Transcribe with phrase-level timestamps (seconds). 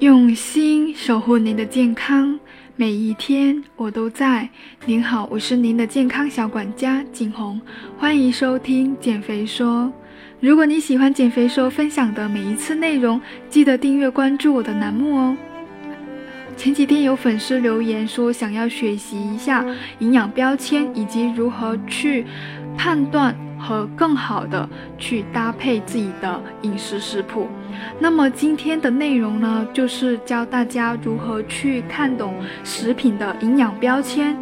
[0.00, 2.38] 用心守护您的健康，
[2.74, 4.48] 每一天我都在。
[4.84, 7.60] 您好，我是您的健康小管家景红，
[7.96, 9.90] 欢迎收听减肥说。
[10.40, 15.36] 如果你喜欢减肥说分享的每一次内容，记得订阅关注我的栏目哦。
[16.56, 19.64] 前几天有粉丝留言说想要学习一下
[20.00, 22.26] 营养标签以及如何去
[22.76, 23.34] 判断。
[23.64, 24.68] 和更好的
[24.98, 27.48] 去搭配自己的饮食食谱。
[27.98, 34.36] 那么今天的内容呢，就是教大家如何去看懂食品的营养标签。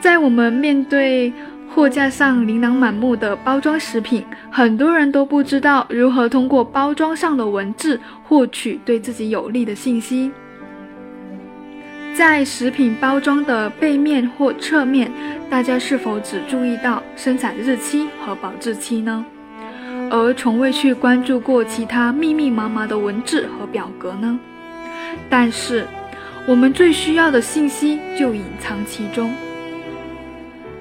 [0.00, 1.32] 在我们面对
[1.74, 10.30] 货架上琳琅满目的包装食品，很多人都不知道如何通过包装上的文字获取对自己有利的信息。
[12.16, 15.10] 在食品包装的背面或侧面，
[15.50, 19.26] 大家是否只注意到生产日期和保质期呢？
[20.12, 24.38] 而从未去关注过其他密密麻麻的文字和表格呢？
[25.28, 25.88] 但是，
[26.46, 29.34] 我们最需要的信息就隐藏其中，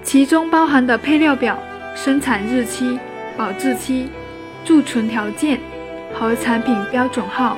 [0.04, 1.58] 其中包含的配料表、
[1.96, 3.00] 生产日期、
[3.36, 4.08] 保质期、
[4.64, 5.60] 贮存条件
[6.14, 7.58] 和产品标准号。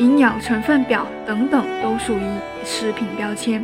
[0.00, 2.24] 营养成分表等等都属于
[2.64, 3.62] 食品标签。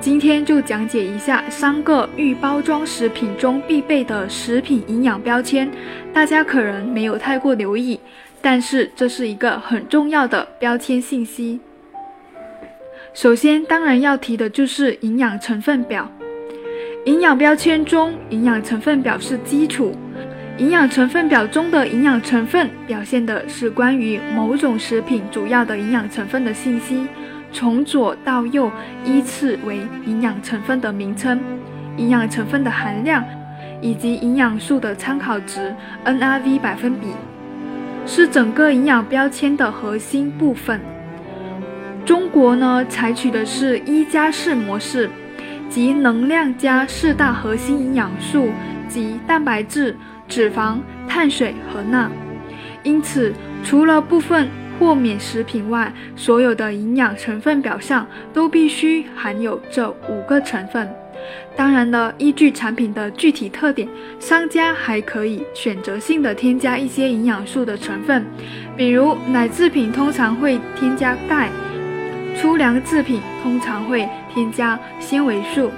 [0.00, 5.70] 今天就讲解一下三个预包装食品中必备的食品营养标签，
[6.12, 8.00] 大家可能没有太过留意，
[8.42, 11.60] 但是这是一个很重要的标签信息。
[13.14, 16.10] 首先，当然要提的就是营养成分表。
[17.04, 19.94] 营养标签中，营养成分表是基础。
[20.60, 27.06] 营养成分表中的营养成分表现的是关于某种食品主要的营养成分的信息，
[27.50, 28.70] 从左到右
[29.02, 31.40] 依次为营养成分的名称、
[31.96, 33.24] 营养成分的含量
[33.80, 37.06] 以及营养素的参考值 （NRV 百分比），
[38.04, 40.78] 是整个营养标签的核心部分。
[42.04, 45.08] 中国呢，采取的是一加四模式，
[45.70, 48.50] 即能量加四大核心营养素
[48.90, 49.96] 及蛋白质。
[50.30, 52.08] 脂肪、碳水和钠，
[52.84, 54.48] 因此除了部分
[54.78, 60.88] 豁免食品外，所有的营养成分表上都必须含有这五个成分。
[61.54, 63.86] 当然了，依据产品的具体特点，
[64.18, 68.24] 商家还可以选择性的添加一些营养素的成分，
[68.76, 71.50] 比如奶制品通常会添加钙，
[72.36, 75.70] 粗粮制品通常会添加纤维素。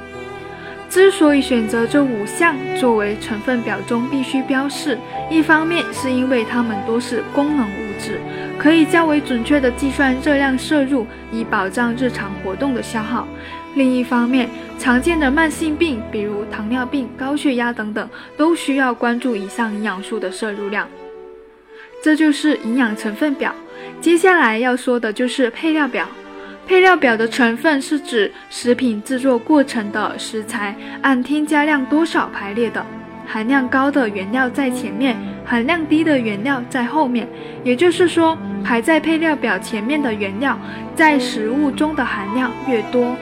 [0.92, 4.98] 之所以选择这五项作为成分表中必须标示，
[5.30, 8.20] 一方面是因为它们都是功能物质，
[8.58, 13.26] 可以较为准确地计算热量摄入，以保障日常活动的消耗；
[13.74, 20.86] 另一方面，常见的慢性病，比如糖尿病、高血压等等，都需要关注以上营养素的摄入量。
[22.04, 23.54] 这就是营养成分表。
[24.02, 26.06] 接下来要说的就是配料表。
[26.66, 32.84] 配料表的成分是指食品制作过程的食材按添加量多少排列的，
[33.26, 37.28] 含量高的原料在前面，含量低的原料在后面。
[37.62, 40.58] 也就是说，排在配料表前面的原料，
[40.94, 43.16] 在食物中的含量越多。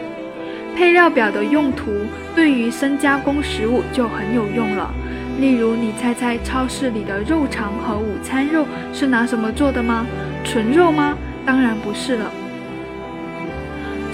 [0.77, 1.91] 配料表的用途
[2.37, 4.95] 对于深加工食物就很有用了。
[5.41, 10.07] 例如，你猜猜超市里的肉肠和午餐肉是拿什么做的吗？
[10.45, 11.17] 纯肉吗？
[11.45, 12.31] 当然不是了。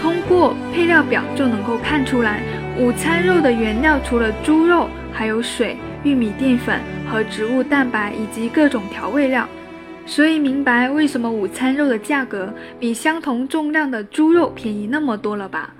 [0.06, 2.41] 通过配料表就能够看出来，
[2.78, 6.81] 午餐肉的原料除了猪肉，还有水、玉米淀粉
[7.11, 9.49] 和植物蛋白以及各种调味料。
[10.06, 15.71] 所以明白为什么午餐肉的价格比相同重量的猪肉便宜那么多了吧？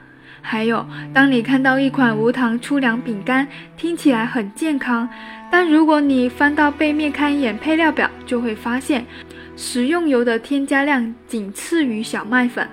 [0.42, 0.84] 还有，
[1.15, 5.09] 当你看到一款无糖粗粮饼干，听起来很健康，
[5.53, 9.06] 但如果你翻到背面看一眼配料表，就会发现
[9.54, 12.66] 食用油的添加量仅次于小麦粉。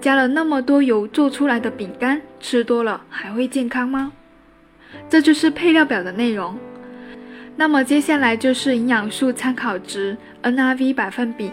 [0.00, 4.12] 加了那么多油做出来的饼干，吃多了还会健康吗？
[5.08, 6.56] 这就是配料表的内容。
[7.56, 11.50] 那么接下来就是营养素参考值 （NRV 百分比）。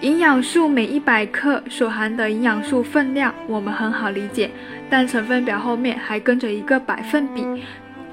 [0.00, 4.50] 营养素每一百克所含的营养素分量，我们很好理解，
[4.88, 7.44] 但成分表后面还跟着一个百分比。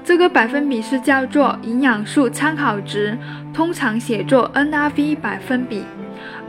[0.04, 3.16] 这个百分比是叫做营养素参考值，
[3.54, 5.84] 通常写作 NRV 百分比。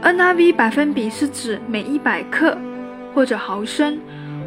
[0.02, 2.56] NRV 百分比是指每一百克。
[3.18, 3.98] 或者毫升，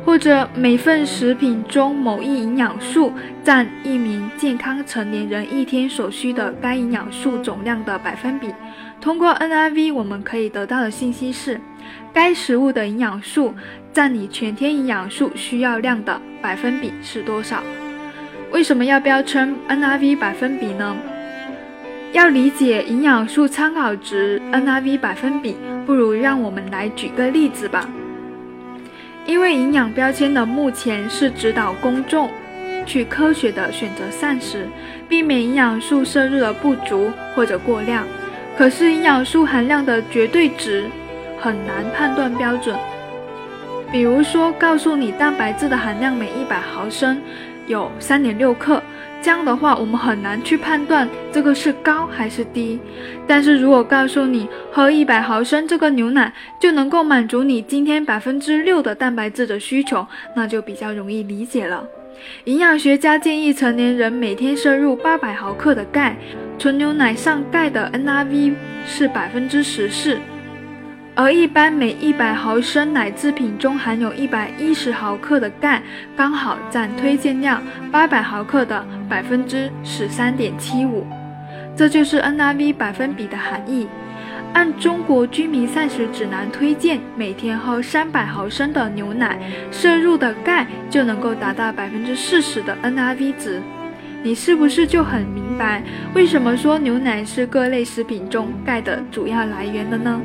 [0.05, 3.11] 或者每份食品中某一营养素
[3.43, 8.47] 占一名健康成年人一天所需的该营养素总量的百分比。
[9.01, 11.59] 通过 NRV，我们可以得到的信息是，
[12.13, 13.53] 该食物的营养素
[13.91, 17.61] 占你全天营养素需要量的百分比是多少。
[18.53, 20.95] 为什么要标称 NRV 百分比呢？
[22.13, 27.85] 要理解营养素参考值 NRV 百分比，不如让我们来举个例子吧。
[29.31, 32.29] 因为营养标签的目前是指导公众
[32.85, 34.67] 去科学的选择膳食，
[35.07, 38.05] 避免营养素摄入的不足或者过量。
[38.57, 40.83] 可是营养素含量的绝对值
[41.39, 42.75] 很难判断标准。
[43.89, 47.21] 比如说，告诉你蛋白质的含量每一百毫升
[47.71, 48.79] 有三点六克。
[49.23, 52.79] 这样的话，我们很难去判断这个是高还是低。
[53.27, 61.85] 但是如果告诉你喝一百毫升这个牛奶就能够满足你今天百分之六的蛋白质的需求，那就比较容易理解了。
[62.45, 66.15] 营养学家建议成年人每天摄入八百毫克的钙，
[66.57, 68.53] 纯牛奶上钙的 NRV
[68.85, 70.17] 是百分之十四。
[71.13, 75.81] 而一般每一百毫升奶制品中含有一百一十毫克的钙，
[76.15, 77.61] 刚好占推荐量
[77.91, 81.05] 八百毫克的百分之十三点七五，
[81.75, 83.87] 这就是 NRV 百分比的含义。
[84.53, 89.37] 按中国居民膳食指南推荐，每天喝三百毫升的牛奶，
[89.69, 93.61] 摄入的钙就能够达到百分之四十的 NRV 值。
[94.23, 95.81] 你是不是就很明白
[96.13, 100.21] 为什么说牛奶是各类食品中钙的主要来源了呢？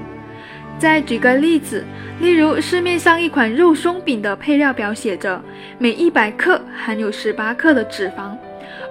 [0.78, 1.82] 再举个例子，
[2.20, 5.42] 例如市面上一款肉松饼的配料表写着
[5.78, 8.36] 每一百克含有十八克的脂肪，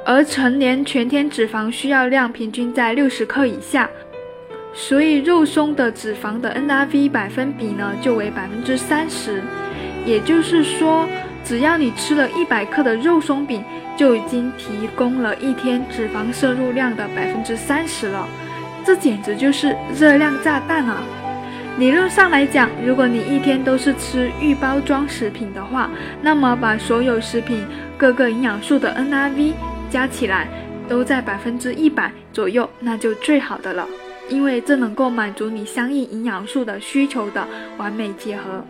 [0.03, 3.87] 而成年全天脂肪需要量平均在六十克以下，
[4.73, 9.43] 所以肉松的脂肪的 NRV 百分比呢就为百分之三十。
[10.05, 11.07] 也就是说，
[11.43, 13.63] 只要你吃了一百克的肉松饼，
[13.95, 18.27] 就已经提供了一天脂肪摄入量的百分之三十了，
[18.83, 21.03] 这简直就是热量炸弹啊！
[21.77, 25.89] 理论上来讲，如果你一天都是吃预包装食品的话，
[26.21, 27.65] 那么把所有食品
[27.97, 29.51] 各个营养素的 NRV
[29.89, 30.47] 加起来
[30.87, 33.85] 都在百分之一百左右，那就最好的了，
[34.29, 37.45] 因为这能够满足你相应营养素的需求的
[37.75, 38.63] 完美结合。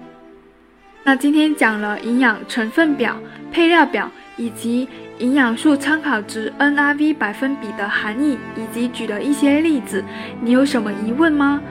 [1.04, 3.16] 那今天讲了营养成分表、
[3.52, 4.88] 配料表以及
[5.20, 10.04] 营养素参考值 NRV 百分比的含义，以及举了一些例子，
[10.42, 11.62] 你有什么疑问吗？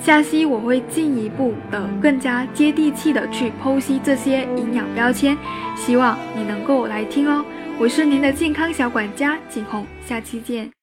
[0.00, 5.36] 下期我会进一步的、更加接地气的去剖析这些营养标签，
[5.76, 7.44] 希望你能够来听哦。
[7.78, 10.77] 我是您的健康小管家景红，下期见。